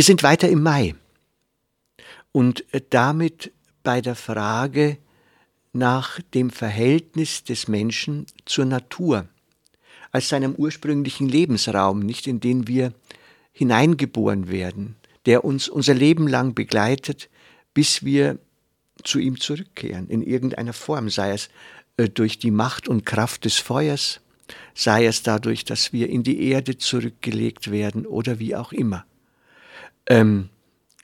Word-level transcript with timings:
Wir 0.00 0.04
sind 0.04 0.22
weiter 0.22 0.48
im 0.48 0.62
Mai 0.62 0.94
und 2.32 2.64
äh, 2.72 2.80
damit 2.88 3.52
bei 3.82 4.00
der 4.00 4.14
Frage 4.14 4.96
nach 5.74 6.22
dem 6.32 6.48
Verhältnis 6.48 7.44
des 7.44 7.68
Menschen 7.68 8.24
zur 8.46 8.64
Natur 8.64 9.28
als 10.10 10.30
seinem 10.30 10.54
ursprünglichen 10.54 11.28
Lebensraum, 11.28 12.00
nicht 12.00 12.26
in 12.26 12.40
den 12.40 12.66
wir 12.66 12.94
hineingeboren 13.52 14.48
werden, 14.48 14.96
der 15.26 15.44
uns 15.44 15.68
unser 15.68 15.92
Leben 15.92 16.28
lang 16.28 16.54
begleitet, 16.54 17.28
bis 17.74 18.02
wir 18.02 18.38
zu 19.04 19.18
ihm 19.18 19.38
zurückkehren, 19.38 20.08
in 20.08 20.22
irgendeiner 20.22 20.72
Form, 20.72 21.10
sei 21.10 21.32
es 21.32 21.50
äh, 21.98 22.08
durch 22.08 22.38
die 22.38 22.50
Macht 22.50 22.88
und 22.88 23.04
Kraft 23.04 23.44
des 23.44 23.58
Feuers, 23.58 24.22
sei 24.72 25.04
es 25.04 25.22
dadurch, 25.22 25.66
dass 25.66 25.92
wir 25.92 26.08
in 26.08 26.22
die 26.22 26.48
Erde 26.48 26.78
zurückgelegt 26.78 27.70
werden 27.70 28.06
oder 28.06 28.38
wie 28.38 28.56
auch 28.56 28.72
immer. 28.72 29.04
Ähm, 30.10 30.50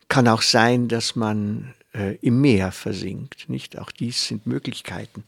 kann 0.09 0.29
auch 0.29 0.43
sein, 0.43 0.89
dass 0.89 1.17
man 1.17 1.75
äh, 1.95 2.17
im 2.17 2.41
Meer 2.41 2.73
versinkt. 2.73 3.49
Nicht? 3.49 3.79
Auch 3.79 3.91
dies 3.91 4.27
sind 4.27 4.47
Möglichkeiten. 4.47 5.25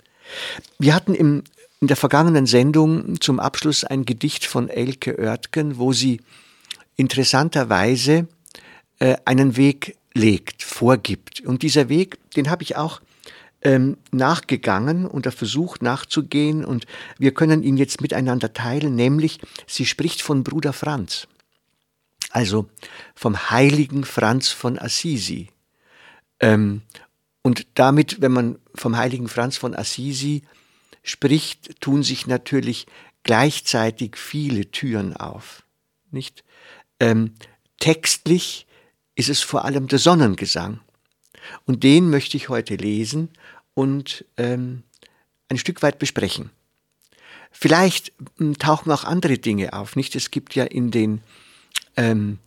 Wir 0.78 0.94
hatten 0.94 1.14
im, 1.14 1.44
in 1.80 1.86
der 1.86 1.96
vergangenen 1.96 2.46
Sendung 2.46 3.20
zum 3.20 3.40
Abschluss 3.40 3.84
ein 3.84 4.04
Gedicht 4.04 4.44
von 4.44 4.68
Elke 4.68 5.16
Oertgen, 5.18 5.78
wo 5.78 5.92
sie 5.92 6.20
interessanterweise 6.96 8.26
äh, 8.98 9.16
einen 9.24 9.56
Weg 9.56 9.96
legt, 10.12 10.62
vorgibt. 10.64 11.40
Und 11.42 11.62
dieser 11.62 11.88
Weg, 11.88 12.18
den 12.34 12.50
habe 12.50 12.64
ich 12.64 12.76
auch 12.76 13.00
ähm, 13.62 13.96
nachgegangen 14.10 15.06
und 15.06 15.32
versucht 15.32 15.82
nachzugehen 15.82 16.64
und 16.64 16.86
wir 17.18 17.32
können 17.32 17.62
ihn 17.62 17.76
jetzt 17.76 18.00
miteinander 18.00 18.52
teilen, 18.52 18.94
nämlich 18.94 19.40
sie 19.66 19.86
spricht 19.86 20.22
von 20.22 20.44
Bruder 20.44 20.72
Franz 20.72 21.28
also 22.30 22.68
vom 23.14 23.50
heiligen 23.50 24.04
Franz 24.04 24.48
von 24.48 24.78
Assisi. 24.78 25.48
Ähm, 26.40 26.82
und 27.42 27.66
damit, 27.74 28.20
wenn 28.20 28.32
man 28.32 28.58
vom 28.74 28.96
heiligen 28.96 29.28
Franz 29.28 29.56
von 29.56 29.74
Assisi 29.74 30.42
spricht, 31.02 31.80
tun 31.80 32.02
sich 32.02 32.26
natürlich 32.26 32.86
gleichzeitig 33.22 34.16
viele 34.16 34.70
Türen 34.70 35.16
auf. 35.16 35.62
Nicht? 36.10 36.44
Ähm, 37.00 37.34
textlich 37.78 38.66
ist 39.14 39.28
es 39.28 39.40
vor 39.40 39.64
allem 39.64 39.88
der 39.88 39.98
Sonnengesang. 39.98 40.80
Und 41.64 41.82
den 41.82 42.10
möchte 42.10 42.36
ich 42.36 42.48
heute 42.48 42.76
lesen 42.76 43.30
und 43.74 44.24
ähm, 44.36 44.82
ein 45.48 45.58
Stück 45.58 45.82
weit 45.82 45.98
besprechen. 45.98 46.50
Vielleicht 47.50 48.12
hm, 48.36 48.58
tauchen 48.58 48.92
auch 48.92 49.04
andere 49.04 49.38
Dinge 49.38 49.72
auf, 49.72 49.96
nicht? 49.96 50.14
Es 50.16 50.30
gibt 50.30 50.54
ja 50.54 50.64
in 50.64 50.90
den 50.90 51.22
ähm, 51.98 52.38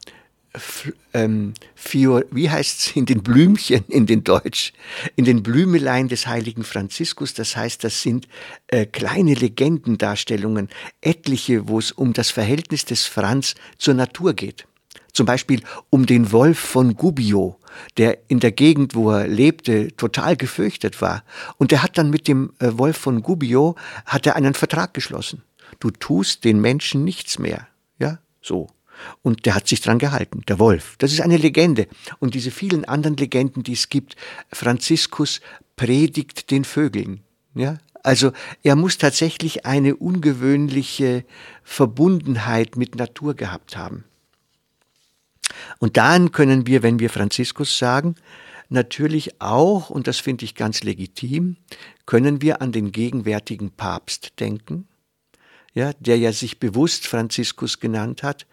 ähm, 1.13 1.53
Fior, 1.75 2.23
wie 2.31 2.49
heißt 2.49 2.79
es 2.79 2.95
in 2.95 3.05
den 3.05 3.23
Blümchen 3.23 3.85
in 3.87 4.05
den 4.05 4.23
Deutsch, 4.23 4.73
in 5.15 5.25
den 5.25 5.43
Blümelein 5.43 6.07
des 6.07 6.27
heiligen 6.27 6.63
Franziskus. 6.63 7.33
Das 7.33 7.55
heißt, 7.55 7.83
das 7.83 8.01
sind 8.01 8.27
äh, 8.67 8.85
kleine 8.85 9.33
Legendendarstellungen, 9.33 10.69
etliche, 10.99 11.67
wo 11.67 11.79
es 11.79 11.91
um 11.91 12.13
das 12.13 12.31
Verhältnis 12.31 12.85
des 12.85 13.05
Franz 13.05 13.55
zur 13.77 13.93
Natur 13.93 14.33
geht. 14.33 14.67
Zum 15.13 15.25
Beispiel 15.25 15.61
um 15.89 16.05
den 16.05 16.31
Wolf 16.31 16.59
von 16.59 16.95
Gubbio, 16.95 17.57
der 17.97 18.17
in 18.27 18.39
der 18.39 18.51
Gegend, 18.51 18.95
wo 18.95 19.11
er 19.11 19.27
lebte, 19.27 19.95
total 19.95 20.35
gefürchtet 20.35 21.01
war. 21.01 21.23
Und 21.57 21.71
er 21.71 21.83
hat 21.83 21.97
dann 21.97 22.09
mit 22.09 22.27
dem 22.27 22.53
äh, 22.59 22.71
Wolf 22.73 22.97
von 22.97 23.21
Gubbio, 23.21 23.75
hat 24.05 24.25
er 24.25 24.35
einen 24.35 24.53
Vertrag 24.53 24.93
geschlossen. 24.93 25.43
Du 25.79 25.91
tust 25.91 26.43
den 26.43 26.59
Menschen 26.59 27.05
nichts 27.05 27.39
mehr. 27.39 27.67
Ja, 27.99 28.19
so. 28.41 28.67
Und 29.21 29.45
der 29.45 29.55
hat 29.55 29.67
sich 29.67 29.81
dran 29.81 29.99
gehalten, 29.99 30.41
der 30.47 30.59
Wolf. 30.59 30.95
Das 30.97 31.11
ist 31.11 31.21
eine 31.21 31.37
Legende. 31.37 31.87
Und 32.19 32.33
diese 32.33 32.51
vielen 32.51 32.85
anderen 32.85 33.17
Legenden, 33.17 33.63
die 33.63 33.73
es 33.73 33.89
gibt, 33.89 34.15
Franziskus 34.51 35.41
predigt 35.75 36.51
den 36.51 36.63
Vögeln. 36.63 37.21
Ja? 37.55 37.77
Also 38.03 38.31
er 38.63 38.75
muss 38.75 38.97
tatsächlich 38.97 39.65
eine 39.65 39.95
ungewöhnliche 39.95 41.23
Verbundenheit 41.63 42.75
mit 42.75 42.95
Natur 42.95 43.35
gehabt 43.35 43.77
haben. 43.77 44.03
Und 45.79 45.97
dann 45.97 46.31
können 46.31 46.67
wir, 46.67 46.83
wenn 46.83 46.99
wir 46.99 47.09
Franziskus 47.09 47.77
sagen, 47.77 48.15
natürlich 48.69 49.41
auch, 49.41 49.89
und 49.89 50.07
das 50.07 50.19
finde 50.19 50.45
ich 50.45 50.55
ganz 50.55 50.83
legitim, 50.83 51.57
können 52.05 52.41
wir 52.41 52.61
an 52.61 52.71
den 52.71 52.91
gegenwärtigen 52.91 53.71
Papst 53.71 54.39
denken, 54.39 54.87
ja, 55.73 55.93
der 55.99 56.17
ja 56.17 56.31
sich 56.31 56.59
bewusst 56.59 57.07
Franziskus 57.07 57.79
genannt 57.79 58.23
hat, 58.23 58.45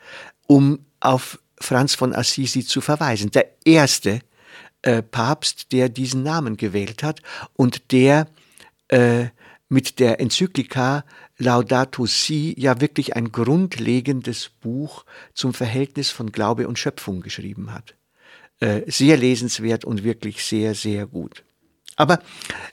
um 0.48 0.80
auf 0.98 1.38
Franz 1.60 1.94
von 1.94 2.12
Assisi 2.12 2.64
zu 2.64 2.80
verweisen. 2.80 3.30
Der 3.30 3.46
erste 3.64 4.20
äh, 4.82 5.02
Papst, 5.02 5.70
der 5.72 5.88
diesen 5.88 6.24
Namen 6.24 6.56
gewählt 6.56 7.04
hat 7.04 7.22
und 7.54 7.92
der 7.92 8.26
äh, 8.88 9.26
mit 9.68 10.00
der 10.00 10.20
Enzyklika 10.20 11.04
Laudato 11.36 12.06
Si 12.06 12.54
ja 12.58 12.80
wirklich 12.80 13.14
ein 13.14 13.30
grundlegendes 13.30 14.48
Buch 14.48 15.04
zum 15.34 15.54
Verhältnis 15.54 16.10
von 16.10 16.32
Glaube 16.32 16.66
und 16.66 16.78
Schöpfung 16.78 17.20
geschrieben 17.20 17.72
hat. 17.72 17.94
Äh, 18.60 18.90
sehr 18.90 19.16
lesenswert 19.16 19.84
und 19.84 20.02
wirklich 20.02 20.42
sehr, 20.44 20.74
sehr 20.74 21.06
gut. 21.06 21.44
Aber 21.96 22.20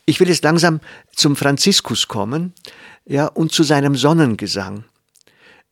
ich 0.05 0.19
will 0.19 0.29
jetzt 0.29 0.43
langsam 0.43 0.79
zum 1.11 1.35
Franziskus 1.35 2.07
kommen, 2.07 2.53
ja, 3.05 3.27
und 3.27 3.51
zu 3.51 3.63
seinem 3.63 3.95
Sonnengesang. 3.95 4.85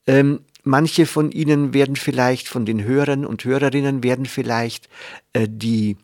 Ähm, 0.06 0.42
Manche 0.64 1.06
von 1.06 1.32
Ihnen 1.32 1.74
werden 1.74 1.96
vielleicht, 1.96 2.48
von 2.48 2.66
den 2.66 2.84
Hörern 2.84 3.26
und 3.26 3.44
Hörerinnen 3.44 4.04
werden 4.04 4.26
vielleicht 4.26 4.90
äh, 5.34 5.48
die 5.50 5.98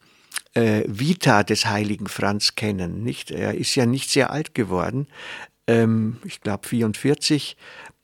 äh, 0.54 0.84
Vita 0.88 1.44
des 1.44 1.66
heiligen 1.66 2.08
Franz 2.08 2.56
kennen. 2.56 3.04
Nicht? 3.04 3.32
Er 3.32 3.56
ist 3.56 3.76
ja 3.76 3.86
nicht 3.86 4.10
sehr 4.10 4.32
alt 4.32 4.54
geworden, 4.54 5.08
ähm, 5.70 6.18
ich 6.26 6.42
glaube 6.42 6.68
44, 6.68 7.56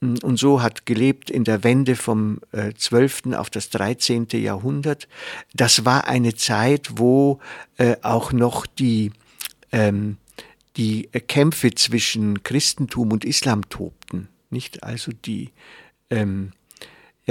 mm, 0.02 0.16
und 0.22 0.38
so 0.38 0.62
hat 0.62 0.86
gelebt 0.86 1.32
in 1.32 1.44
der 1.44 1.64
Wende 1.64 1.96
vom 1.96 2.40
äh, 2.52 2.74
12. 2.74 3.34
auf 3.34 3.50
das 3.50 3.72
13. 3.72 4.28
Jahrhundert. 4.34 5.08
Das 5.54 5.84
war 5.84 6.08
eine 6.08 6.36
Zeit, 6.36 6.92
wo 6.98 7.40
äh, 7.78 7.96
auch 8.04 8.32
noch 8.32 8.68
die, 8.68 9.12
ähm, 9.72 10.18
die 10.78 11.10
Kämpfe 11.28 11.74
zwischen 11.74 12.44
Christentum 12.44 13.12
und 13.12 13.26
Islam 13.26 13.68
tobten. 13.68 14.28
Nicht 14.52 14.84
also 14.84 15.12
die 15.12 15.50
ähm, 16.10 16.52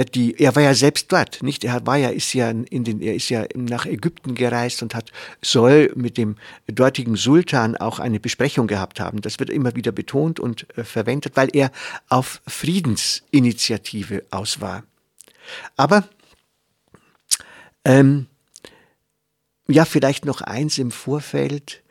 die, 0.03 0.37
er 0.37 0.55
war 0.55 0.63
ja 0.63 0.73
selbst 0.73 1.11
dort, 1.11 1.41
nicht? 1.41 1.63
Er 1.63 1.85
war 1.87 1.95
ja, 1.95 2.09
ist 2.09 2.33
ja 2.33 2.49
in 2.49 2.83
den, 2.83 3.01
er 3.01 3.15
ist 3.15 3.29
ja 3.29 3.45
nach 3.55 3.85
Ägypten 3.85 4.35
gereist 4.35 4.83
und 4.83 4.93
hat, 4.93 5.11
soll 5.41 5.93
mit 5.95 6.17
dem 6.17 6.35
dortigen 6.67 7.15
Sultan 7.15 7.77
auch 7.77 7.99
eine 7.99 8.19
Besprechung 8.19 8.67
gehabt 8.67 8.99
haben. 8.99 9.21
Das 9.21 9.39
wird 9.39 9.49
immer 9.49 9.73
wieder 9.75 9.93
betont 9.93 10.39
und 10.41 10.67
äh, 10.77 10.83
verwendet, 10.83 11.37
weil 11.37 11.49
er 11.53 11.71
auf 12.09 12.41
Friedensinitiative 12.45 14.25
aus 14.31 14.59
war. 14.59 14.83
Aber, 15.77 16.09
ähm, 17.85 18.27
ja, 19.67 19.85
vielleicht 19.85 20.25
noch 20.25 20.41
eins 20.41 20.77
im 20.77 20.91
Vorfeld. 20.91 21.83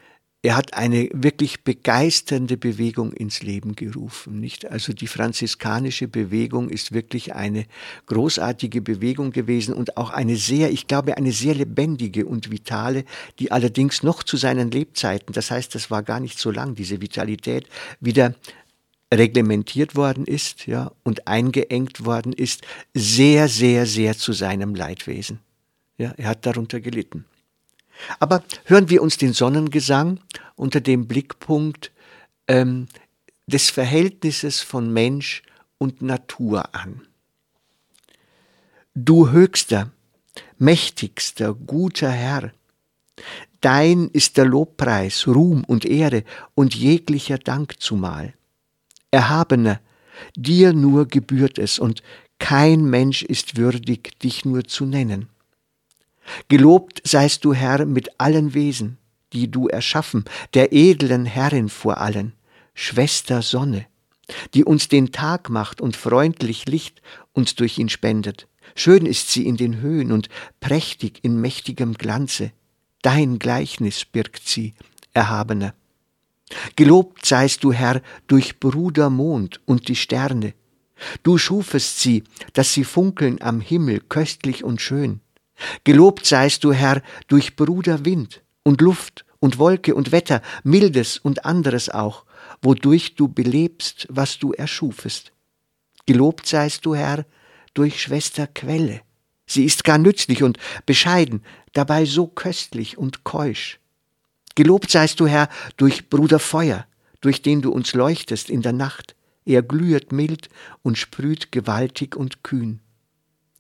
Er 0.45 0.57
hat 0.57 0.75
eine 0.75 1.09
wirklich 1.15 1.65
begeisternde 1.65 2.59
Bewegung 2.59 3.15
ins 3.15 3.43
Leben 3.43 3.75
gerufen, 3.77 4.41
nicht? 4.41 4.71
Also 4.71 4.93
die 4.93 5.07
franziskanische 5.07 6.07
Bewegung 6.07 6.69
ist 6.69 6.93
wirklich 6.93 7.35
eine 7.35 7.65
großartige 8.05 8.83
Bewegung 8.83 9.31
gewesen 9.31 9.73
und 9.73 9.97
auch 9.97 10.11
eine 10.11 10.37
sehr, 10.37 10.71
ich 10.71 10.87
glaube, 10.87 11.17
eine 11.17 11.33
sehr 11.33 11.55
lebendige 11.55 12.27
und 12.27 12.51
vitale, 12.51 13.07
die 13.39 13.53
allerdings 13.53 14.03
noch 14.03 14.23
zu 14.23 14.37
seinen 14.37 14.71
Lebzeiten, 14.71 15.33
das 15.33 15.51
heißt, 15.51 15.75
das 15.75 15.91
war 15.91 16.03
gar 16.03 16.21
nicht 16.21 16.39
so 16.39 16.51
lang, 16.51 16.75
diese 16.75 17.01
Vitalität, 17.01 17.67
wieder 18.01 18.35
reglementiert 19.11 19.97
worden 19.97 20.27
ist, 20.27 20.67
ja, 20.67 20.93
und 21.05 21.27
eingeengt 21.27 22.05
worden 22.05 22.35
ist, 22.35 22.61
sehr, 22.93 23.49
sehr, 23.49 23.87
sehr 23.87 24.15
zu 24.15 24.35
seinem 24.35 24.75
Leidwesen. 24.75 25.39
Ja, 25.97 26.13
er 26.19 26.29
hat 26.29 26.45
darunter 26.45 26.83
gelitten. 26.83 27.25
Aber 28.19 28.43
hören 28.65 28.91
wir 28.91 29.03
uns 29.03 29.17
den 29.17 29.33
Sonnengesang 29.33 30.21
unter 30.57 30.81
dem 30.81 31.07
Blickpunkt 31.07 31.93
ähm, 32.49 32.89
des 33.47 33.71
Verhältnisses 33.71 34.61
von 34.61 34.93
Mensch 34.93 35.43
und 35.79 36.03
Natur 36.03 36.75
an. 36.75 37.03
Du 38.95 39.31
höchster, 39.31 39.91
mächtigster, 40.59 41.55
guter 41.55 42.11
Herr, 42.11 42.53
dein 43.61 44.09
ist 44.09 44.37
der 44.37 44.45
Lobpreis, 44.45 45.27
Ruhm 45.27 45.65
und 45.65 45.85
Ehre 45.85 46.25
und 46.55 46.75
jeglicher 46.75 47.39
Dank 47.39 47.81
zumal. 47.81 48.35
Erhabener, 49.11 49.81
dir 50.37 50.73
nur 50.73 51.07
gebührt 51.07 51.59
es 51.59 51.79
und 51.79 52.03
kein 52.39 52.85
Mensch 52.85 53.23
ist 53.23 53.57
würdig, 53.57 54.19
dich 54.21 54.45
nur 54.45 54.65
zu 54.65 54.87
nennen. 54.87 55.29
Gelobt 56.49 57.03
seist 57.05 57.45
du, 57.45 57.55
Herr, 57.55 57.85
mit 57.87 58.21
allen 58.21 58.55
Wesen, 58.55 58.99
die 59.33 59.51
du 59.51 59.69
erschaffen, 59.69 60.25
der 60.55 60.73
edlen 60.73 61.27
Herrin 61.27 61.69
vor 61.69 61.99
allen, 61.99 62.33
Schwester 62.75 63.43
Sonne, 63.43 63.87
die 64.55 64.65
uns 64.65 64.89
den 64.89 65.13
Tag 65.13 65.51
macht 65.51 65.81
und 65.81 65.97
freundlich 65.97 66.67
Licht 66.67 67.03
uns 67.33 67.55
durch 67.55 67.79
ihn 67.79 67.89
spendet. 67.89 68.49
Schön 68.75 69.07
ist 69.07 69.31
sie 69.31 69.47
in 69.47 69.57
den 69.57 69.81
Höhen 69.81 70.11
und 70.11 70.29
prächtig 70.61 71.21
in 71.23 71.41
mächtigem 71.41 71.95
Glanze. 71.95 72.53
Dein 73.03 73.39
Gleichnis 73.39 74.05
birgt 74.05 74.49
sie, 74.49 74.75
Erhabener. 75.13 75.75
Gelobt 76.77 77.25
seist 77.27 77.65
du, 77.65 77.73
Herr, 77.73 78.03
durch 78.27 78.61
Bruder 78.61 79.11
Mond 79.11 79.61
und 79.67 79.89
die 79.89 79.97
Sterne. 79.97 80.55
Du 81.23 81.39
schufest 81.39 82.01
sie, 82.01 82.25
dass 82.53 82.73
sie 82.73 82.85
funkeln 82.85 83.43
am 83.43 83.61
Himmel 83.61 84.01
köstlich 84.01 84.65
und 84.65 84.81
schön. 84.81 85.21
Gelobt 85.85 86.27
seist 86.27 86.65
du, 86.65 86.73
Herr, 86.73 87.03
durch 87.29 87.57
Bruder 87.57 88.05
Wind 88.05 88.43
und 88.63 88.81
Luft 88.81 89.25
und 89.41 89.59
Wolke 89.59 89.95
und 89.95 90.13
Wetter, 90.13 90.41
mildes 90.63 91.19
und 91.19 91.45
anderes 91.45 91.91
auch, 91.91 92.25
wodurch 92.63 93.15
du 93.15 93.29
belebst, 93.29 94.07
was 94.09 94.39
du 94.39 94.53
erschufest. 94.53 95.33
Gelobt 96.07 96.47
seist 96.47 96.87
du, 96.87 96.95
Herr, 96.95 97.27
durch 97.75 98.01
Schwester 98.01 98.47
Quelle. 98.47 99.03
Sie 99.47 99.65
ist 99.65 99.85
gar 99.85 99.99
nützlich 99.99 100.43
und 100.43 100.59
bescheiden, 100.87 101.43
dabei 101.73 102.07
so 102.07 102.27
köstlich 102.27 102.97
und 102.97 103.25
keusch. 103.25 103.81
Gelobt 104.55 104.91
seist 104.91 105.21
du, 105.21 105.27
Herr, 105.27 105.49
durch 105.77 106.09
Bruder 106.09 106.39
Feuer, 106.39 106.87
durch 107.21 107.43
den 107.43 107.61
du 107.61 107.73
uns 107.73 107.93
leuchtest 107.93 108.49
in 108.49 108.63
der 108.63 108.73
Nacht. 108.73 109.17
Er 109.45 109.63
glüht 109.63 110.13
mild 110.13 110.49
und 110.83 110.97
sprüht 110.97 111.53
gewaltig 111.53 112.17
und 112.17 112.45
kühn. 112.45 112.81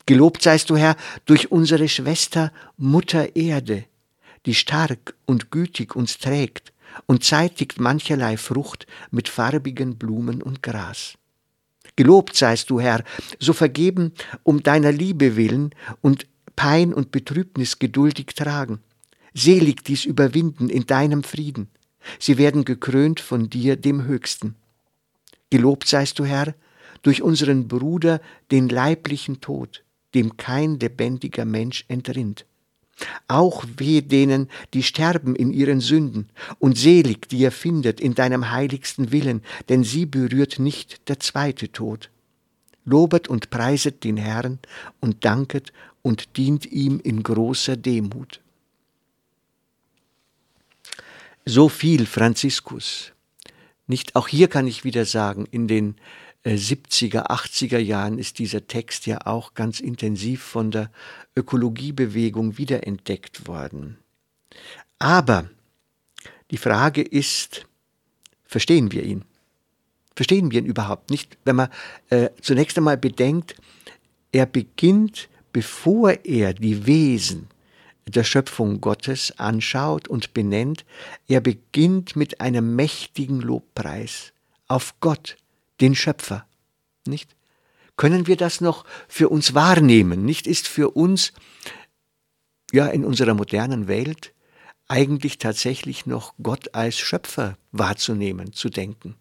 Gelobt 0.06 0.42
seist 0.42 0.68
du, 0.68 0.76
Herr, 0.76 0.96
durch 1.24 1.50
unsere 1.50 1.88
Schwester 1.88 2.52
Mutter 2.76 3.36
Erde, 3.36 3.84
die 4.44 4.54
stark 4.54 5.14
und 5.24 5.50
gütig 5.50 5.96
uns 5.96 6.18
trägt 6.18 6.74
und 7.06 7.24
zeitigt 7.24 7.80
mancherlei 7.80 8.36
Frucht 8.36 8.86
mit 9.10 9.28
farbigen 9.28 9.96
Blumen 9.96 10.42
und 10.42 10.62
Gras. 10.62 11.14
Gelobt 11.96 12.36
seist 12.36 12.68
du, 12.70 12.80
Herr, 12.80 13.02
so 13.38 13.52
vergeben 13.52 14.12
um 14.42 14.62
deiner 14.62 14.92
Liebe 14.92 15.36
willen 15.36 15.74
und 16.02 16.26
Pein 16.54 16.92
und 16.92 17.10
Betrübnis 17.10 17.78
geduldig 17.78 18.26
tragen. 18.34 18.80
Selig 19.32 19.84
dies 19.84 20.04
überwinden 20.04 20.68
in 20.68 20.86
deinem 20.86 21.24
Frieden. 21.24 21.68
Sie 22.18 22.36
werden 22.36 22.64
gekrönt 22.64 23.20
von 23.20 23.48
dir, 23.48 23.76
dem 23.76 24.04
Höchsten. 24.04 24.54
Gelobt 25.50 25.88
seist 25.88 26.18
du, 26.18 26.24
Herr, 26.24 26.54
durch 27.02 27.22
unseren 27.22 27.68
Bruder 27.68 28.20
den 28.50 28.68
leiblichen 28.68 29.40
Tod, 29.40 29.82
dem 30.14 30.36
kein 30.36 30.78
lebendiger 30.78 31.44
Mensch 31.44 31.84
entrinnt. 31.88 32.46
Auch 33.26 33.64
weh 33.76 34.02
denen, 34.02 34.48
die 34.72 34.82
sterben 34.82 35.34
in 35.34 35.52
ihren 35.52 35.80
Sünden, 35.80 36.28
und 36.58 36.78
selig, 36.78 37.28
die 37.28 37.42
er 37.42 37.52
findet 37.52 38.00
in 38.00 38.14
deinem 38.14 38.50
heiligsten 38.50 39.10
Willen, 39.10 39.42
denn 39.68 39.82
sie 39.82 40.06
berührt 40.06 40.58
nicht 40.58 41.08
der 41.08 41.18
zweite 41.18 41.72
Tod. 41.72 42.10
Lobet 42.84 43.28
und 43.28 43.50
preiset 43.50 44.04
den 44.04 44.16
Herrn 44.16 44.58
und 45.00 45.24
danket 45.24 45.72
und 46.02 46.36
dient 46.36 46.66
ihm 46.66 47.00
in 47.02 47.22
großer 47.22 47.76
Demut. 47.76 48.40
So 51.46 51.68
viel 51.68 52.06
Franziskus. 52.06 53.12
Nicht 53.86 54.16
auch 54.16 54.28
hier 54.28 54.48
kann 54.48 54.66
ich 54.66 54.84
wieder 54.84 55.04
sagen, 55.04 55.46
in 55.50 55.68
den 55.68 55.96
70er, 56.44 57.24
äh, 57.24 57.32
80er 57.32 57.78
Jahren 57.78 58.18
ist 58.18 58.38
dieser 58.38 58.66
Text 58.66 59.06
ja 59.06 59.26
auch 59.26 59.54
ganz 59.54 59.80
intensiv 59.80 60.42
von 60.42 60.70
der 60.70 60.90
Ökologiebewegung 61.36 62.58
wiederentdeckt 62.58 63.46
worden. 63.46 63.98
Aber 64.98 65.48
die 66.50 66.58
Frage 66.58 67.02
ist, 67.02 67.66
verstehen 68.44 68.92
wir 68.92 69.02
ihn? 69.02 69.24
Verstehen 70.14 70.50
wir 70.50 70.60
ihn 70.60 70.66
überhaupt 70.66 71.10
nicht? 71.10 71.38
Wenn 71.44 71.56
man 71.56 71.68
äh, 72.10 72.30
zunächst 72.40 72.76
einmal 72.76 72.96
bedenkt, 72.96 73.56
er 74.32 74.46
beginnt, 74.46 75.28
bevor 75.52 76.12
er 76.24 76.54
die 76.54 76.86
Wesen 76.86 77.48
der 78.06 78.24
Schöpfung 78.24 78.80
Gottes 78.80 79.38
anschaut 79.38 80.08
und 80.08 80.34
benennt, 80.34 80.84
er 81.26 81.40
beginnt 81.40 82.16
mit 82.16 82.40
einem 82.40 82.76
mächtigen 82.76 83.40
Lobpreis 83.40 84.32
auf 84.68 84.94
Gott, 85.00 85.36
den 85.80 85.94
Schöpfer, 85.94 86.46
nicht? 87.06 87.34
Können 87.96 88.26
wir 88.26 88.36
das 88.36 88.60
noch 88.60 88.84
für 89.08 89.28
uns 89.28 89.54
wahrnehmen? 89.54 90.24
Nicht 90.24 90.46
ist 90.46 90.66
für 90.66 90.90
uns 90.90 91.32
ja 92.72 92.88
in 92.88 93.04
unserer 93.04 93.34
modernen 93.34 93.86
Welt 93.86 94.34
eigentlich 94.88 95.38
tatsächlich 95.38 96.04
noch 96.06 96.34
Gott 96.42 96.74
als 96.74 96.98
Schöpfer 96.98 97.56
wahrzunehmen, 97.72 98.52
zu 98.52 98.68
denken. 98.68 99.16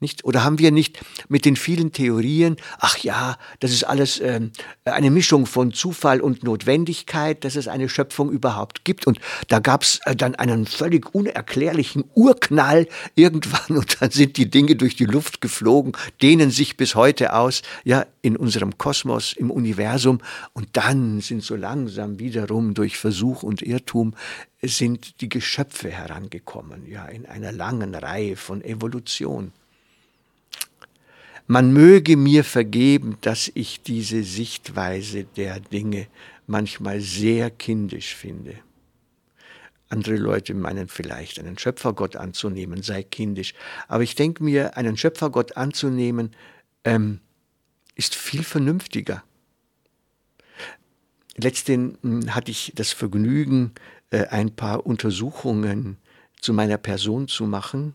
Nicht? 0.00 0.24
Oder 0.24 0.44
haben 0.44 0.60
wir 0.60 0.70
nicht 0.70 1.00
mit 1.28 1.44
den 1.44 1.56
vielen 1.56 1.90
Theorien, 1.90 2.56
ach 2.78 2.98
ja, 2.98 3.36
das 3.58 3.72
ist 3.72 3.82
alles 3.82 4.20
ähm, 4.20 4.52
eine 4.84 5.10
Mischung 5.10 5.44
von 5.44 5.72
Zufall 5.72 6.20
und 6.20 6.44
Notwendigkeit, 6.44 7.42
dass 7.44 7.56
es 7.56 7.66
eine 7.66 7.88
Schöpfung 7.88 8.30
überhaupt 8.30 8.84
gibt. 8.84 9.08
Und 9.08 9.18
da 9.48 9.58
gab 9.58 9.82
es 9.82 10.00
äh, 10.04 10.14
dann 10.14 10.36
einen 10.36 10.66
völlig 10.66 11.12
unerklärlichen 11.16 12.04
Urknall 12.14 12.86
irgendwann 13.16 13.76
und 13.76 14.00
dann 14.00 14.12
sind 14.12 14.36
die 14.36 14.48
Dinge 14.48 14.76
durch 14.76 14.94
die 14.94 15.04
Luft 15.04 15.40
geflogen, 15.40 15.92
dehnen 16.22 16.52
sich 16.52 16.76
bis 16.76 16.94
heute 16.94 17.34
aus, 17.34 17.62
ja, 17.82 18.06
in 18.22 18.36
unserem 18.36 18.78
Kosmos, 18.78 19.32
im 19.32 19.50
Universum. 19.50 20.20
Und 20.52 20.68
dann 20.74 21.20
sind 21.20 21.42
so 21.42 21.56
langsam 21.56 22.20
wiederum 22.20 22.74
durch 22.74 22.98
Versuch 22.98 23.42
und 23.42 23.62
Irrtum 23.62 24.14
sind 24.62 25.20
die 25.20 25.28
Geschöpfe 25.28 25.90
herangekommen, 25.90 26.86
ja, 26.88 27.06
in 27.06 27.26
einer 27.26 27.50
langen 27.50 27.96
Reihe 27.96 28.36
von 28.36 28.62
Evolution. 28.62 29.52
Man 31.50 31.72
möge 31.72 32.18
mir 32.18 32.44
vergeben, 32.44 33.16
dass 33.22 33.50
ich 33.54 33.80
diese 33.80 34.22
Sichtweise 34.22 35.24
der 35.24 35.60
Dinge 35.60 36.06
manchmal 36.46 37.00
sehr 37.00 37.50
kindisch 37.50 38.14
finde. 38.14 38.54
Andere 39.88 40.16
Leute 40.16 40.52
meinen 40.52 40.88
vielleicht, 40.88 41.38
einen 41.38 41.56
Schöpfergott 41.56 42.16
anzunehmen 42.16 42.82
sei 42.82 43.02
kindisch. 43.02 43.54
Aber 43.88 44.02
ich 44.02 44.14
denke 44.14 44.44
mir, 44.44 44.76
einen 44.76 44.98
Schöpfergott 44.98 45.56
anzunehmen, 45.56 46.36
ähm, 46.84 47.20
ist 47.94 48.14
viel 48.14 48.44
vernünftiger. 48.44 49.24
Letztens 51.38 51.96
hm, 52.02 52.34
hatte 52.34 52.50
ich 52.50 52.72
das 52.74 52.92
Vergnügen, 52.92 53.72
äh, 54.10 54.26
ein 54.26 54.54
paar 54.54 54.84
Untersuchungen 54.84 55.96
zu 56.40 56.52
meiner 56.52 56.78
Person 56.78 57.28
zu 57.28 57.44
machen 57.44 57.94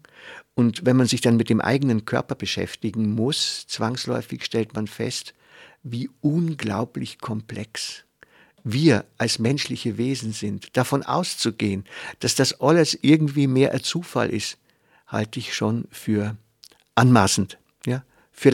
und 0.55 0.85
wenn 0.85 0.97
man 0.97 1.07
sich 1.07 1.21
dann 1.21 1.37
mit 1.37 1.49
dem 1.49 1.61
eigenen 1.61 2.05
Körper 2.05 2.35
beschäftigen 2.35 3.11
muss, 3.11 3.65
zwangsläufig 3.67 4.45
stellt 4.45 4.73
man 4.75 4.87
fest, 4.87 5.33
wie 5.81 6.09
unglaublich 6.21 7.19
komplex 7.19 8.03
wir 8.63 9.05
als 9.17 9.39
menschliche 9.39 9.97
Wesen 9.97 10.31
sind. 10.31 10.77
Davon 10.77 11.03
auszugehen, 11.03 11.85
dass 12.19 12.35
das 12.35 12.61
alles 12.61 12.97
irgendwie 13.01 13.47
mehr 13.47 13.73
ein 13.73 13.83
Zufall 13.83 14.29
ist, 14.29 14.57
halte 15.07 15.39
ich 15.39 15.53
schon 15.53 15.85
für 15.91 16.37
anmaßend, 16.95 17.57
ja, 17.85 18.03
für 18.31 18.51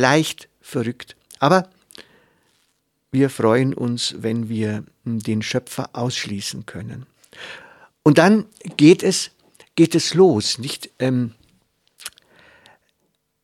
verrückt. 0.62 1.16
Aber 1.40 1.70
wir 3.12 3.30
freuen 3.30 3.74
uns, 3.74 4.16
wenn 4.20 4.50
wir 4.50 4.84
den 5.04 5.42
Schöpfer 5.42 5.90
ausschließen 5.94 6.66
können. 6.66 7.06
Und 8.04 8.18
dann 8.18 8.46
geht 8.78 9.04
es, 9.04 9.32
geht 9.80 9.96
es 9.96 10.14
los, 10.14 10.58
nicht? 10.58 10.90
Ähm, 11.00 11.36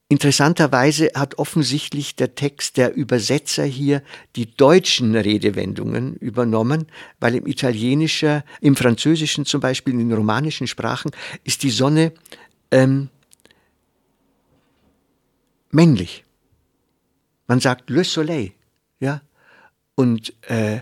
Interessanterweise 0.09 1.11
hat 1.15 1.39
offensichtlich 1.39 2.17
der 2.17 2.35
Text 2.35 2.75
der 2.75 2.93
Übersetzer 2.93 3.63
hier 3.63 4.03
die 4.35 4.45
deutschen 4.45 5.15
Redewendungen 5.15 6.17
übernommen, 6.17 6.87
weil 7.21 7.35
im 7.35 7.47
Italienischen, 7.47 8.43
im 8.59 8.75
Französischen 8.75 9.45
zum 9.45 9.61
Beispiel, 9.61 9.93
in 9.93 10.09
den 10.09 10.13
romanischen 10.13 10.67
Sprachen 10.67 11.11
ist 11.45 11.63
die 11.63 11.71
Sonne 11.71 12.11
ähm, 12.69 13.07
männlich. 15.71 16.25
Man 17.47 17.61
sagt 17.61 17.89
Le 17.89 18.03
Soleil, 18.03 18.51
ja. 18.99 19.21
Und 19.95 20.33
äh, 20.49 20.81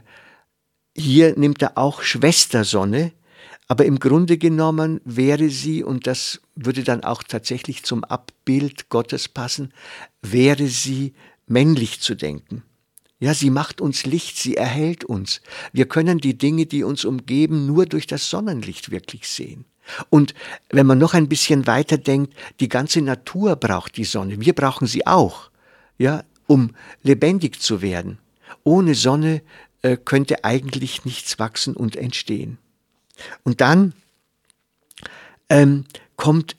hier 0.98 1.38
nimmt 1.38 1.62
er 1.62 1.78
auch 1.78 2.02
Schwestersonne, 2.02 3.14
aber 3.74 3.86
im 3.86 3.98
Grunde 3.98 4.38
genommen 4.38 5.02
wäre 5.04 5.50
sie, 5.50 5.84
und 5.84 6.06
das 6.06 6.42
würde 6.54 6.84
dann 6.84 7.04
auch 7.04 7.24
tatsächlich 7.24 7.82
zum 7.82 8.04
Abbild 8.04 8.90
Gottes 8.90 9.28
passen, 9.28 9.74
wäre 10.22 10.68
sie 10.68 11.16
männlich 11.48 12.00
zu 12.00 12.14
denken. 12.14 12.62
Ja, 13.20 13.34
sie 13.34 13.50
macht 13.50 13.82
uns 13.82 14.06
Licht, 14.06 14.38
sie 14.38 14.58
erhält 14.58 15.06
uns. 15.06 15.42
Wir 15.72 15.88
können 15.88 16.20
die 16.20 16.38
Dinge, 16.38 16.68
die 16.68 16.84
uns 16.84 17.04
umgeben, 17.04 17.66
nur 17.66 17.88
durch 17.88 18.06
das 18.06 18.30
Sonnenlicht 18.30 18.92
wirklich 18.92 19.28
sehen. 19.28 19.66
Und 20.12 20.36
wenn 20.70 20.86
man 20.86 21.00
noch 21.00 21.16
ein 21.16 21.28
bisschen 21.28 21.66
weiter 21.66 21.98
denkt, 21.98 22.36
die 22.60 22.70
ganze 22.70 23.02
Natur 23.02 23.56
braucht 23.56 23.98
die 23.98 24.04
Sonne. 24.04 24.40
Wir 24.40 24.54
brauchen 24.54 24.86
sie 24.86 25.08
auch, 25.08 25.50
ja, 25.98 26.24
um 26.46 26.76
lebendig 27.02 27.60
zu 27.60 27.82
werden. 27.82 28.20
Ohne 28.64 28.94
Sonne 28.94 29.42
äh, 29.82 29.98
könnte 29.98 30.44
eigentlich 30.44 31.06
nichts 31.06 31.40
wachsen 31.40 31.76
und 31.76 31.96
entstehen. 31.96 32.60
Und 33.44 33.62
dann 33.62 33.94
ähm, 35.50 35.86
kommt, 36.16 36.56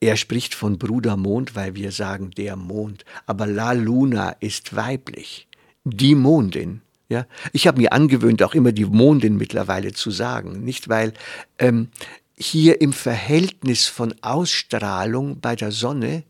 er 0.00 0.16
spricht 0.16 0.54
von 0.54 0.78
Bruder 0.78 1.16
Mond, 1.16 1.54
weil 1.54 1.74
wir 1.74 1.92
sagen 1.92 2.30
der 2.32 2.56
Mond, 2.56 3.04
aber 3.26 3.46
La 3.46 3.72
Luna 3.72 4.30
ist 4.40 4.74
weiblich, 4.76 5.48
die 5.84 6.14
Mondin. 6.14 6.82
Ja, 7.10 7.26
ich 7.52 7.66
habe 7.66 7.80
mir 7.80 7.92
angewöhnt, 7.94 8.42
auch 8.42 8.54
immer 8.54 8.72
die 8.72 8.84
Mondin 8.84 9.38
mittlerweile 9.38 9.92
zu 9.94 10.10
sagen, 10.10 10.62
nicht 10.62 10.90
weil 10.90 11.14
ähm, 11.58 11.88
hier 12.36 12.82
im 12.82 12.92
Verhältnis 12.92 13.86
von 13.86 14.14
Ausstrahlung 14.20 15.40
bei 15.40 15.56
der 15.56 15.72
Sonne 15.72 16.24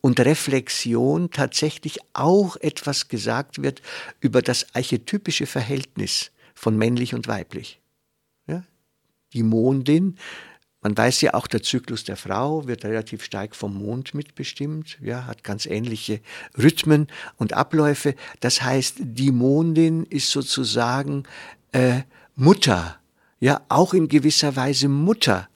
und 0.00 0.20
Reflexion 0.20 1.30
tatsächlich 1.30 1.98
auch 2.12 2.56
etwas 2.56 3.08
gesagt 3.08 3.62
wird 3.62 3.82
über 4.20 4.42
das 4.42 4.66
archetypische 4.74 5.46
Verhältnis 5.46 6.30
von 6.54 6.76
männlich 6.76 7.14
und 7.14 7.26
weiblich. 7.26 7.80
Die 9.32 9.42
Mondin, 9.42 10.16
man 10.80 10.96
weiß 10.96 11.20
ja 11.22 11.34
auch, 11.34 11.46
der 11.46 11.62
Zyklus 11.62 12.04
der 12.04 12.16
Frau 12.16 12.66
wird 12.66 12.84
relativ 12.84 13.24
stark 13.24 13.56
vom 13.56 13.76
Mond 13.76 14.14
mitbestimmt, 14.14 14.98
ja, 15.02 15.26
hat 15.26 15.42
ganz 15.42 15.66
ähnliche 15.66 16.20
Rhythmen 16.56 17.08
und 17.36 17.52
Abläufe. 17.52 18.14
Das 18.40 18.62
heißt, 18.62 18.96
die 19.00 19.32
Mondin 19.32 20.04
ist 20.04 20.30
sozusagen 20.30 21.24
äh, 21.72 22.02
Mutter, 22.36 22.96
ja, 23.40 23.60
auch 23.68 23.92
in 23.92 24.08
gewisser 24.08 24.54
Weise 24.54 24.88
Mutter 24.88 25.48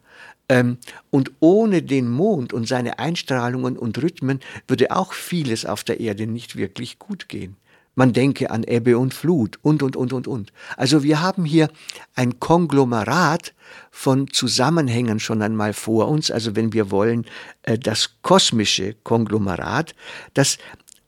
ähm, 0.48 0.78
und 1.10 1.30
ohne 1.40 1.82
den 1.82 2.10
Mond 2.10 2.52
und 2.52 2.68
seine 2.68 2.98
Einstrahlungen 2.98 3.78
und 3.78 4.02
Rhythmen 4.02 4.40
würde 4.66 4.90
auch 4.90 5.12
vieles 5.12 5.64
auf 5.64 5.84
der 5.84 6.00
Erde 6.00 6.26
nicht 6.26 6.56
wirklich 6.56 6.98
gut 6.98 7.28
gehen. 7.28 7.56
Man 7.94 8.12
denke 8.12 8.50
an 8.50 8.64
Ebbe 8.64 8.98
und 8.98 9.12
Flut 9.12 9.58
und, 9.62 9.82
und, 9.82 9.96
und, 9.96 10.12
und, 10.12 10.26
und. 10.26 10.52
Also 10.76 11.02
wir 11.02 11.20
haben 11.20 11.44
hier 11.44 11.68
ein 12.14 12.40
Konglomerat 12.40 13.54
von 13.90 14.28
Zusammenhängen 14.28 15.20
schon 15.20 15.42
einmal 15.42 15.74
vor 15.74 16.08
uns, 16.08 16.30
also 16.30 16.56
wenn 16.56 16.72
wir 16.72 16.90
wollen, 16.90 17.26
äh, 17.62 17.78
das 17.78 18.16
kosmische 18.22 18.94
Konglomerat, 18.94 19.94
das 20.32 20.56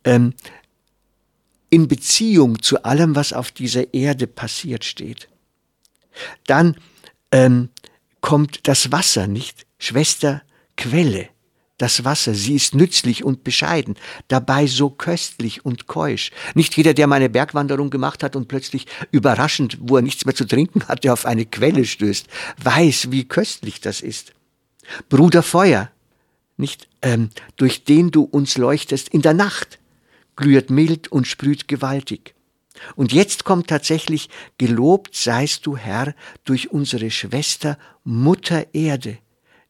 ähm, 0.05 0.35
in 1.71 1.89
Beziehung 1.89 2.63
zu 2.63 2.83
allem, 2.85 3.17
was 3.17 3.33
auf 3.33 3.51
dieser 3.51 3.95
Erde 3.95 4.27
passiert 4.27 4.85
steht. 4.85 5.29
Dann 6.47 6.77
ähm, 7.33 7.71
kommt 8.21 8.69
das 8.69 8.93
Wasser 8.93 9.27
nicht, 9.27 9.67
Schwester 9.79 10.43
Quelle. 10.77 11.34
Das 11.77 12.05
Wasser, 12.05 12.35
sie 12.35 12.55
ist 12.55 12.75
nützlich 12.75 13.25
und 13.25 13.43
bescheiden, 13.43 13.97
dabei 14.29 14.69
so 14.69 14.91
köstlich 14.91 15.65
und 15.65 15.89
keusch. 15.89 16.31
Nicht 16.55 16.77
jeder, 16.77 16.95
der 16.95 17.09
mal 17.09 17.17
eine 17.17 17.29
Bergwanderung 17.29 17.91
gemacht 17.91 18.23
hat 18.23 18.37
und 18.37 18.47
plötzlich 18.47 18.87
überraschend, 19.11 19.79
wo 19.81 19.97
er 19.97 20.03
nichts 20.03 20.25
mehr 20.25 20.37
zu 20.37 20.47
trinken 20.47 20.87
hatte, 20.87 21.13
auf 21.13 21.27
eine 21.27 21.47
Quelle 21.47 21.85
stößt, 21.85 22.29
weiß, 22.63 23.11
wie 23.11 23.25
köstlich 23.25 23.81
das 23.81 24.01
ist. 24.01 24.33
Bruder 25.09 25.43
Feuer, 25.43 25.91
nicht, 26.57 26.89
ähm, 27.03 27.31
durch 27.57 27.83
den 27.83 28.13
du 28.13 28.23
uns 28.23 28.57
leuchtest 28.57 29.09
in 29.09 29.23
der 29.23 29.35
Nacht, 29.35 29.81
glüht 30.37 30.71
mild 30.71 31.11
und 31.11 31.27
sprüht 31.27 31.67
gewaltig. 31.67 32.35
Und 32.97 33.13
jetzt 33.13 33.45
kommt 33.45 33.69
tatsächlich, 33.69 34.29
gelobt 34.59 35.15
seist 35.17 35.67
du, 35.67 35.77
Herr, 35.77 36.15
durch 36.45 36.71
unsere 36.71 37.11
Schwester 37.11 37.79
Mutter 38.05 38.67
Erde, 38.75 39.19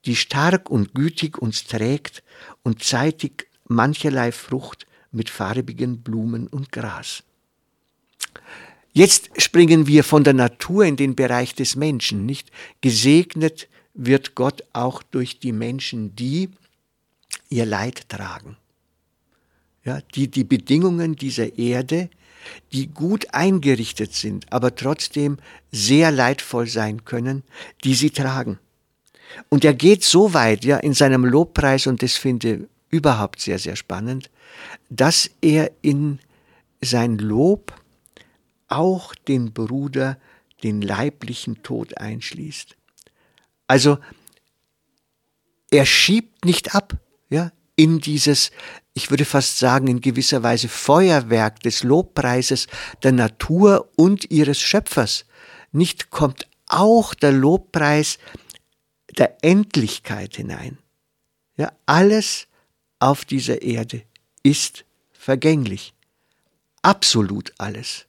die 0.07 0.17
stark 0.17 0.71
und 0.71 0.95
gütig 0.95 1.39
uns 1.39 1.65
trägt 1.65 2.23
und 2.63 2.83
zeitig 2.83 3.49
mancherlei 3.67 4.33
Frucht 4.33 4.87
mit 5.11 5.31
farbigen 5.31 6.03
Blumen 6.03 6.47
und 6.47 6.73
Gras. 6.73 7.23
Jetzt 8.93 9.31
springen 9.41 9.87
wir 9.87 10.05
von 10.05 10.25
der 10.25 10.35
Natur 10.35 10.85
in 10.85 10.97
den 10.97 11.17
Bereich 11.17 11.55
des 11.55 11.75
Menschen, 11.75 12.27
nicht? 12.27 12.51
Gesegnet 12.81 13.69
wird 13.95 14.35
Gott 14.35 14.63
auch 14.73 15.03
durch 15.03 15.41
die 15.41 15.53
Menschen, 15.53 16.15
die 16.15 16.51
ihr 17.49 17.67
Leid 17.67 18.09
tragen. 18.09 18.57
Ja, 19.85 20.01
die 20.15 20.31
die 20.31 20.45
Bedingungen 20.45 21.17
dieser 21.17 21.59
Erde 21.59 22.09
die 22.73 22.89
gut 22.89 23.33
eingerichtet 23.33 24.15
sind, 24.15 24.51
aber 24.53 24.75
trotzdem 24.75 25.39
sehr 25.71 26.11
leidvoll 26.11 26.67
sein 26.67 27.05
können, 27.05 27.43
die 27.85 27.95
sie 27.95 28.11
tragen. 28.11 28.59
Und 29.49 29.65
er 29.65 29.75
geht 29.75 30.05
so 30.05 30.35
weit, 30.35 30.65
ja, 30.65 30.77
in 30.79 30.95
seinem 30.95 31.25
Lobpreis, 31.25 31.87
und 31.87 32.03
das 32.03 32.15
finde 32.15 32.55
ich 32.55 32.61
überhaupt 32.91 33.41
sehr, 33.41 33.59
sehr 33.59 33.77
spannend, 33.77 34.31
dass 34.89 35.31
er 35.41 35.73
in 35.83 36.21
sein 36.81 37.19
Lob 37.19 37.73
auch 38.69 39.15
den 39.15 39.53
Bruder 39.53 40.19
den 40.63 40.81
leiblichen 40.81 41.63
Tod 41.63 41.99
einschließt. 41.99 42.77
Also 43.67 43.99
er 45.71 45.87
schiebt 45.87 46.45
nicht 46.45 46.75
ab, 46.75 46.97
ja, 47.31 47.51
in 47.77 47.99
dieses, 47.99 48.51
ich 48.95 49.11
würde 49.11 49.25
fast 49.25 49.59
sagen, 49.59 49.89
in 49.89 50.01
gewisser 50.01 50.43
Weise 50.43 50.69
Feuerwerk 50.69 51.61
des 51.61 51.83
Lobpreises 51.83 52.69
der 53.03 53.13
Natur 53.13 53.91
und 53.97 54.31
ihres 54.31 54.61
Schöpfers. 54.61 55.27
Nicht 55.73 56.11
kommt 56.11 56.49
auch 56.69 57.15
der 57.15 57.33
Lobpreis 57.33 58.19
der 59.19 59.39
Endlichkeit 59.43 60.37
hinein. 60.37 60.79
Ja, 61.57 61.73
alles 61.87 62.49
auf 62.99 63.25
dieser 63.25 63.63
Erde 63.63 64.03
ist 64.43 64.85
vergänglich. 65.13 65.95
Absolut 66.83 67.53
alles. 67.59 68.07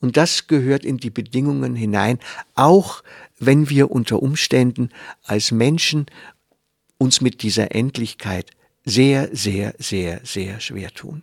Und 0.00 0.16
das 0.16 0.46
gehört 0.46 0.84
in 0.84 0.98
die 0.98 1.10
Bedingungen 1.10 1.74
hinein, 1.74 2.18
auch 2.54 3.02
wenn 3.38 3.68
wir 3.68 3.90
unter 3.90 4.22
Umständen 4.22 4.90
als 5.24 5.50
Menschen 5.50 6.06
uns 6.98 7.20
mit 7.20 7.42
dieser 7.42 7.74
Endlichkeit 7.74 8.50
sehr, 8.84 9.28
sehr, 9.32 9.74
sehr, 9.78 10.20
sehr 10.24 10.60
schwer 10.60 10.90
tun. 10.92 11.22